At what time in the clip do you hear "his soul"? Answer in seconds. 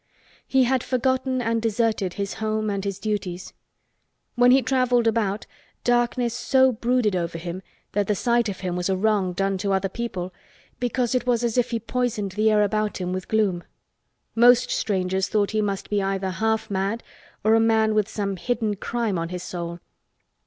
19.29-19.77